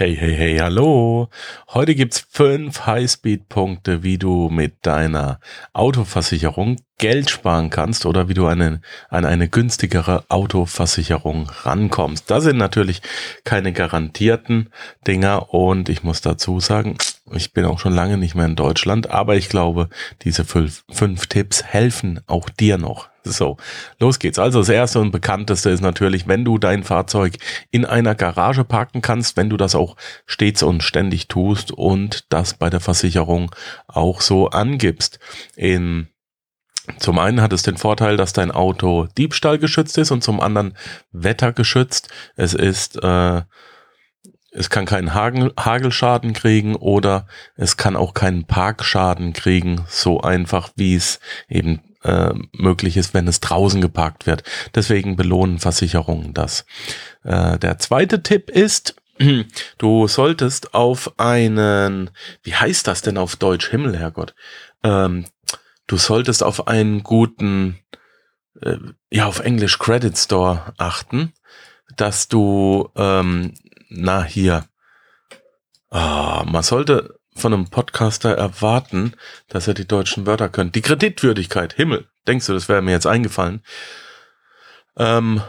Hey, 0.00 0.16
hey, 0.16 0.34
hey, 0.34 0.56
hallo. 0.56 1.28
Heute 1.74 1.94
gibt's 1.94 2.20
fünf 2.20 2.86
Highspeed-Punkte, 2.86 4.02
wie 4.02 4.16
du 4.16 4.48
mit 4.48 4.86
deiner 4.86 5.40
Autoversicherung 5.74 6.76
Geld 7.00 7.30
sparen 7.30 7.70
kannst 7.70 8.04
oder 8.04 8.28
wie 8.28 8.34
du 8.34 8.46
eine, 8.46 8.82
an 9.08 9.24
eine 9.24 9.48
günstigere 9.48 10.24
Autoversicherung 10.28 11.50
rankommst. 11.62 12.30
Das 12.30 12.44
sind 12.44 12.58
natürlich 12.58 13.00
keine 13.44 13.72
garantierten 13.72 14.68
Dinger 15.06 15.54
und 15.54 15.88
ich 15.88 16.02
muss 16.02 16.20
dazu 16.20 16.60
sagen, 16.60 16.98
ich 17.32 17.54
bin 17.54 17.64
auch 17.64 17.78
schon 17.78 17.94
lange 17.94 18.18
nicht 18.18 18.34
mehr 18.34 18.44
in 18.44 18.54
Deutschland, 18.54 19.10
aber 19.10 19.36
ich 19.36 19.48
glaube, 19.48 19.88
diese 20.22 20.44
fünf, 20.44 20.84
fünf 20.90 21.26
Tipps 21.26 21.64
helfen 21.64 22.20
auch 22.26 22.50
dir 22.50 22.76
noch. 22.76 23.08
So, 23.24 23.56
los 23.98 24.18
geht's. 24.18 24.38
Also 24.38 24.58
das 24.58 24.68
erste 24.68 25.00
und 25.00 25.10
bekannteste 25.10 25.70
ist 25.70 25.80
natürlich, 25.80 26.28
wenn 26.28 26.44
du 26.44 26.58
dein 26.58 26.84
Fahrzeug 26.84 27.36
in 27.70 27.86
einer 27.86 28.14
Garage 28.14 28.64
parken 28.64 29.00
kannst, 29.00 29.38
wenn 29.38 29.48
du 29.48 29.56
das 29.56 29.74
auch 29.74 29.96
stets 30.26 30.62
und 30.62 30.82
ständig 30.82 31.28
tust 31.28 31.72
und 31.72 32.26
das 32.28 32.54
bei 32.54 32.68
der 32.68 32.80
Versicherung 32.80 33.54
auch 33.86 34.20
so 34.20 34.50
angibst. 34.50 35.18
In 35.56 36.08
zum 36.98 37.18
einen 37.18 37.40
hat 37.40 37.52
es 37.52 37.62
den 37.62 37.76
Vorteil, 37.76 38.16
dass 38.16 38.32
dein 38.32 38.50
Auto 38.50 39.06
Diebstahl 39.16 39.58
geschützt 39.58 39.98
ist 39.98 40.10
und 40.10 40.22
zum 40.22 40.40
anderen 40.40 40.76
wettergeschützt. 41.12 42.08
Es 42.36 42.54
ist 42.54 43.02
äh, 43.02 43.42
es 44.52 44.68
kann 44.68 44.84
keinen 44.84 45.14
Hagel, 45.14 45.52
Hagelschaden 45.58 46.32
kriegen 46.32 46.74
oder 46.74 47.26
es 47.56 47.76
kann 47.76 47.96
auch 47.96 48.14
keinen 48.14 48.46
Parkschaden 48.46 49.32
kriegen, 49.32 49.84
so 49.88 50.20
einfach 50.22 50.70
wie 50.74 50.94
es 50.94 51.20
eben 51.48 51.80
äh, 52.02 52.32
möglich 52.52 52.96
ist, 52.96 53.14
wenn 53.14 53.28
es 53.28 53.40
draußen 53.40 53.80
geparkt 53.80 54.26
wird. 54.26 54.42
Deswegen 54.74 55.16
belohnen 55.16 55.58
Versicherungen 55.58 56.34
das. 56.34 56.64
Äh, 57.22 57.58
der 57.58 57.78
zweite 57.78 58.22
Tipp 58.22 58.50
ist, 58.50 58.96
du 59.78 60.08
solltest 60.08 60.74
auf 60.74 61.18
einen, 61.18 62.10
wie 62.42 62.54
heißt 62.54 62.86
das 62.86 63.02
denn 63.02 63.18
auf 63.18 63.36
Deutsch? 63.36 63.70
Himmel, 63.70 63.96
Herrgott. 63.96 64.34
Ähm, 64.82 65.26
du 65.90 65.96
solltest 65.96 66.44
auf 66.44 66.68
einen 66.68 67.02
guten, 67.02 67.78
äh, 68.60 68.76
ja, 69.10 69.26
auf 69.26 69.40
Englisch 69.40 69.78
Credit 69.78 70.16
Store 70.16 70.72
achten, 70.78 71.32
dass 71.96 72.28
du, 72.28 72.88
ähm, 72.94 73.54
na 73.88 74.22
hier, 74.22 74.66
ah, 75.90 76.44
man 76.46 76.62
sollte 76.62 77.18
von 77.34 77.52
einem 77.52 77.70
Podcaster 77.70 78.36
erwarten, 78.36 79.14
dass 79.48 79.66
er 79.66 79.74
die 79.74 79.88
deutschen 79.88 80.26
Wörter 80.26 80.48
könnte. 80.48 80.72
Die 80.72 80.82
Kreditwürdigkeit, 80.82 81.72
Himmel. 81.72 82.06
Denkst 82.28 82.46
du, 82.46 82.52
das 82.52 82.68
wäre 82.68 82.82
mir 82.82 82.92
jetzt 82.92 83.06
eingefallen? 83.06 83.62
Ähm, 84.96 85.42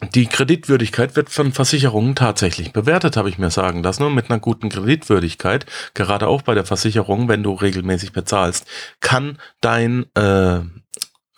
die 0.00 0.26
Kreditwürdigkeit 0.26 1.16
wird 1.16 1.28
von 1.28 1.52
Versicherungen 1.52 2.14
tatsächlich 2.14 2.72
bewertet, 2.72 3.16
habe 3.16 3.28
ich 3.28 3.38
mir 3.38 3.50
sagen 3.50 3.82
lassen. 3.82 4.04
Und 4.04 4.14
mit 4.14 4.30
einer 4.30 4.38
guten 4.38 4.68
Kreditwürdigkeit, 4.68 5.66
gerade 5.94 6.28
auch 6.28 6.42
bei 6.42 6.54
der 6.54 6.64
Versicherung, 6.64 7.28
wenn 7.28 7.42
du 7.42 7.52
regelmäßig 7.54 8.12
bezahlst, 8.12 8.66
kann 9.00 9.38
dein, 9.60 10.06
äh, 10.14 10.58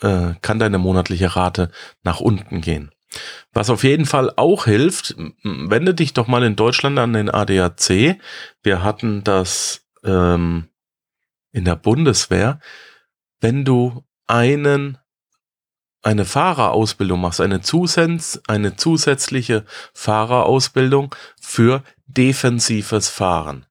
äh, 0.00 0.34
kann 0.42 0.58
deine 0.58 0.78
monatliche 0.78 1.34
Rate 1.36 1.70
nach 2.03 2.20
unten 2.20 2.61
gehen. 2.61 2.91
Was 3.53 3.70
auf 3.70 3.83
jeden 3.83 4.06
Fall 4.06 4.33
auch 4.36 4.66
hilft, 4.66 5.16
wende 5.42 5.94
dich 5.94 6.12
doch 6.12 6.28
mal 6.28 6.44
in 6.44 6.55
Deutschland 6.55 6.98
an 6.98 7.14
den 7.14 7.31
ADAC. 7.31 8.19
Wir 8.62 8.84
hatten 8.84 9.25
das 9.25 9.86
ähm, 10.05 10.69
in 11.50 11.64
der 11.64 11.77
Bundeswehr. 11.77 12.61
Wenn 13.41 13.64
du 13.64 14.05
einen 14.27 14.98
eine 16.03 16.25
Fahrerausbildung 16.25 17.20
machst, 17.20 17.41
eine, 17.41 17.61
Zusatz, 17.61 18.41
eine 18.47 18.77
zusätzliche 18.77 19.65
Fahrerausbildung 19.93 21.15
für 21.41 21.83
defensives 22.06 23.09
Fahren. 23.09 23.66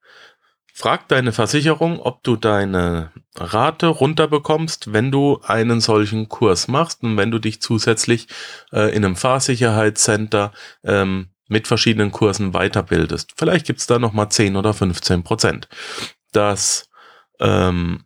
Frag 0.73 1.09
deine 1.09 1.33
Versicherung, 1.33 1.99
ob 1.99 2.23
du 2.23 2.37
deine 2.37 3.11
Rate 3.35 3.87
runterbekommst, 3.87 4.93
wenn 4.93 5.11
du 5.11 5.41
einen 5.43 5.81
solchen 5.81 6.29
Kurs 6.29 6.69
machst 6.69 7.03
und 7.03 7.17
wenn 7.17 7.31
du 7.31 7.39
dich 7.39 7.61
zusätzlich 7.61 8.27
äh, 8.71 8.95
in 8.95 9.03
einem 9.03 9.17
Fahrsicherheitscenter 9.17 10.53
ähm, 10.85 11.31
mit 11.49 11.67
verschiedenen 11.67 12.11
Kursen 12.11 12.53
weiterbildest. 12.53 13.33
Vielleicht 13.35 13.65
gibt's 13.65 13.87
da 13.87 13.99
nochmal 13.99 14.29
10 14.29 14.55
oder 14.55 14.73
15 14.73 15.23
Prozent. 15.23 15.67
Das 16.31 16.89
ähm, 17.41 18.05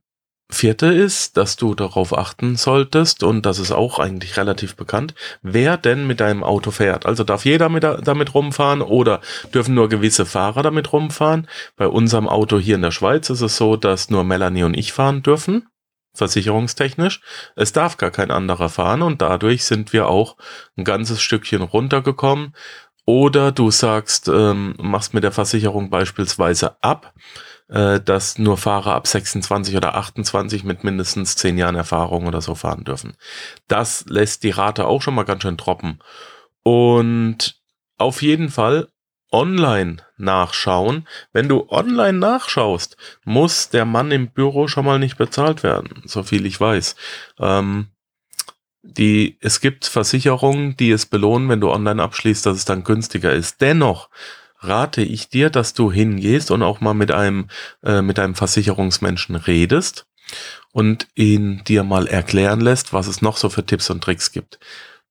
Vierte 0.53 0.87
ist, 0.87 1.37
dass 1.37 1.55
du 1.55 1.75
darauf 1.75 2.17
achten 2.17 2.55
solltest, 2.55 3.23
und 3.23 3.45
das 3.45 3.59
ist 3.59 3.71
auch 3.71 3.99
eigentlich 3.99 4.37
relativ 4.37 4.75
bekannt, 4.75 5.13
wer 5.41 5.77
denn 5.77 6.07
mit 6.07 6.19
deinem 6.19 6.43
Auto 6.43 6.71
fährt. 6.71 7.05
Also 7.05 7.23
darf 7.23 7.45
jeder 7.45 7.69
mit, 7.69 7.83
damit 7.83 8.33
rumfahren 8.33 8.81
oder 8.81 9.21
dürfen 9.53 9.75
nur 9.75 9.89
gewisse 9.89 10.25
Fahrer 10.25 10.63
damit 10.63 10.93
rumfahren. 10.93 11.47
Bei 11.75 11.87
unserem 11.87 12.27
Auto 12.27 12.59
hier 12.59 12.75
in 12.75 12.81
der 12.81 12.91
Schweiz 12.91 13.29
ist 13.29 13.41
es 13.41 13.57
so, 13.57 13.75
dass 13.75 14.09
nur 14.09 14.23
Melanie 14.23 14.63
und 14.63 14.75
ich 14.77 14.93
fahren 14.93 15.23
dürfen, 15.23 15.67
versicherungstechnisch. 16.13 17.21
Es 17.55 17.73
darf 17.73 17.97
gar 17.97 18.11
kein 18.11 18.31
anderer 18.31 18.69
fahren 18.69 19.01
und 19.01 19.21
dadurch 19.21 19.65
sind 19.65 19.93
wir 19.93 20.07
auch 20.07 20.37
ein 20.77 20.83
ganzes 20.83 21.21
Stückchen 21.21 21.61
runtergekommen. 21.61 22.53
Oder 23.05 23.51
du 23.51 23.69
sagst, 23.69 24.29
ähm, 24.29 24.75
machst 24.77 25.13
mit 25.13 25.23
der 25.23 25.33
Versicherung 25.33 25.89
beispielsweise 25.89 26.81
ab 26.81 27.13
äh, 27.73 27.99
dass 27.99 28.37
nur 28.37 28.57
Fahrer 28.57 28.93
ab 28.93 29.07
26 29.07 29.75
oder 29.75 29.95
28 29.95 30.63
mit 30.63 30.83
mindestens 30.83 31.35
10 31.35 31.57
Jahren 31.57 31.75
Erfahrung 31.75 32.27
oder 32.27 32.39
so 32.39 32.53
fahren 32.53 32.83
dürfen. 32.83 33.15
Das 33.67 34.05
lässt 34.07 34.43
die 34.43 34.51
Rate 34.51 34.85
auch 34.85 35.01
schon 35.01 35.15
mal 35.15 35.23
ganz 35.23 35.41
schön 35.41 35.57
droppen. 35.57 35.99
Und 36.61 37.59
auf 37.97 38.21
jeden 38.21 38.49
Fall 38.49 38.89
online 39.31 39.97
nachschauen. 40.17 41.07
Wenn 41.31 41.49
du 41.49 41.67
online 41.69 42.19
nachschaust, 42.19 42.95
muss 43.25 43.69
der 43.69 43.85
Mann 43.85 44.11
im 44.11 44.29
Büro 44.29 44.67
schon 44.67 44.85
mal 44.85 44.99
nicht 44.99 45.17
bezahlt 45.17 45.63
werden, 45.63 46.03
so 46.05 46.21
viel 46.21 46.45
ich 46.45 46.61
weiß. 46.61 46.95
Ähm, 47.39 47.87
die, 48.83 49.37
es 49.41 49.61
gibt 49.61 49.85
Versicherungen, 49.85 50.77
die 50.77 50.91
es 50.91 51.07
belohnen, 51.07 51.49
wenn 51.49 51.61
du 51.61 51.71
online 51.71 52.03
abschließt, 52.03 52.45
dass 52.45 52.57
es 52.57 52.65
dann 52.65 52.83
günstiger 52.83 53.33
ist. 53.33 53.61
Dennoch 53.61 54.09
rate 54.63 55.01
ich 55.01 55.29
dir, 55.29 55.49
dass 55.49 55.73
du 55.73 55.91
hingehst 55.91 56.51
und 56.51 56.63
auch 56.63 56.81
mal 56.81 56.93
mit 56.93 57.11
einem, 57.11 57.49
äh, 57.83 58.01
mit 58.01 58.19
einem 58.19 58.35
Versicherungsmenschen 58.35 59.35
redest 59.35 60.05
und 60.71 61.07
ihn 61.15 61.63
dir 61.65 61.83
mal 61.83 62.07
erklären 62.07 62.61
lässt, 62.61 62.93
was 62.93 63.07
es 63.07 63.21
noch 63.21 63.37
so 63.37 63.49
für 63.49 63.65
Tipps 63.65 63.89
und 63.89 64.03
Tricks 64.03 64.31
gibt. 64.31 64.59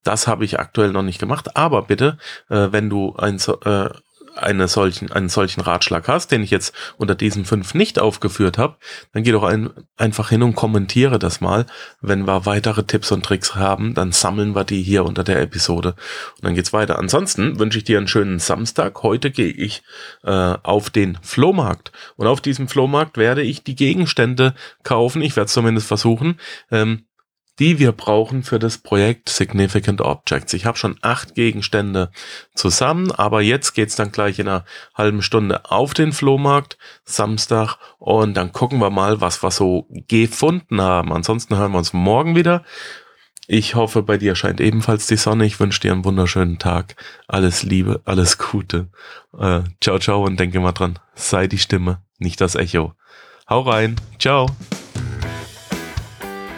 Das 0.02 0.26
habe 0.26 0.44
ich 0.44 0.58
aktuell 0.58 0.92
noch 0.92 1.02
nicht 1.02 1.20
gemacht, 1.20 1.56
aber 1.56 1.82
bitte, 1.82 2.18
äh, 2.48 2.68
wenn 2.70 2.90
du 2.90 3.14
ein, 3.16 3.38
äh, 3.64 3.90
eine 4.36 4.68
solchen, 4.68 5.12
einen 5.12 5.28
solchen 5.28 5.60
Ratschlag 5.60 6.08
hast, 6.08 6.32
den 6.32 6.42
ich 6.42 6.50
jetzt 6.50 6.74
unter 6.96 7.14
diesen 7.14 7.44
fünf 7.44 7.74
nicht 7.74 7.98
aufgeführt 7.98 8.58
habe, 8.58 8.76
dann 9.12 9.22
geh 9.22 9.32
doch 9.32 9.42
ein, 9.42 9.70
einfach 9.96 10.30
hin 10.30 10.42
und 10.42 10.54
kommentiere 10.54 11.18
das 11.18 11.40
mal. 11.40 11.66
Wenn 12.00 12.26
wir 12.26 12.46
weitere 12.46 12.84
Tipps 12.84 13.12
und 13.12 13.24
Tricks 13.24 13.54
haben, 13.54 13.94
dann 13.94 14.12
sammeln 14.12 14.54
wir 14.54 14.64
die 14.64 14.82
hier 14.82 15.04
unter 15.04 15.24
der 15.24 15.40
Episode 15.40 15.94
und 16.36 16.44
dann 16.44 16.54
geht's 16.54 16.72
weiter. 16.72 16.98
Ansonsten 16.98 17.58
wünsche 17.58 17.78
ich 17.78 17.84
dir 17.84 17.98
einen 17.98 18.08
schönen 18.08 18.38
Samstag. 18.38 19.02
Heute 19.02 19.30
gehe 19.30 19.52
ich 19.52 19.82
äh, 20.24 20.30
auf 20.30 20.90
den 20.90 21.18
Flohmarkt 21.22 21.92
und 22.16 22.26
auf 22.26 22.40
diesem 22.40 22.68
Flohmarkt 22.68 23.16
werde 23.16 23.42
ich 23.42 23.64
die 23.64 23.76
Gegenstände 23.76 24.54
kaufen. 24.82 25.22
Ich 25.22 25.36
werde 25.36 25.46
es 25.46 25.52
zumindest 25.52 25.86
versuchen. 25.86 26.38
Ähm, 26.70 27.04
die 27.58 27.78
wir 27.78 27.92
brauchen 27.92 28.42
für 28.42 28.58
das 28.58 28.78
Projekt 28.78 29.28
Significant 29.28 30.00
Objects. 30.00 30.52
Ich 30.54 30.64
habe 30.64 30.78
schon 30.78 30.98
acht 31.02 31.34
Gegenstände 31.34 32.10
zusammen, 32.54 33.10
aber 33.12 33.42
jetzt 33.42 33.74
geht's 33.74 33.96
dann 33.96 34.12
gleich 34.12 34.38
in 34.38 34.48
einer 34.48 34.64
halben 34.94 35.22
Stunde 35.22 35.70
auf 35.70 35.94
den 35.94 36.12
Flohmarkt, 36.12 36.78
Samstag, 37.04 37.76
und 37.98 38.34
dann 38.34 38.52
gucken 38.52 38.78
wir 38.78 38.90
mal, 38.90 39.20
was 39.20 39.42
wir 39.42 39.50
so 39.50 39.86
gefunden 40.08 40.80
haben. 40.80 41.12
Ansonsten 41.12 41.56
hören 41.56 41.72
wir 41.72 41.78
uns 41.78 41.92
morgen 41.92 42.36
wieder. 42.36 42.64
Ich 43.48 43.74
hoffe, 43.74 44.02
bei 44.02 44.18
dir 44.18 44.34
scheint 44.34 44.60
ebenfalls 44.60 45.06
die 45.06 45.16
Sonne. 45.16 45.44
Ich 45.44 45.60
wünsche 45.60 45.80
dir 45.80 45.92
einen 45.92 46.04
wunderschönen 46.04 46.58
Tag. 46.58 46.96
Alles 47.26 47.62
Liebe, 47.62 48.00
alles 48.04 48.38
Gute. 48.38 48.88
Äh, 49.38 49.62
ciao, 49.80 49.98
ciao 49.98 50.24
und 50.24 50.38
denke 50.38 50.60
mal 50.60 50.72
dran, 50.72 50.98
sei 51.14 51.48
die 51.48 51.58
Stimme, 51.58 52.02
nicht 52.18 52.40
das 52.40 52.54
Echo. 52.54 52.94
Hau 53.48 53.60
rein. 53.60 53.96
Ciao. 54.18 54.46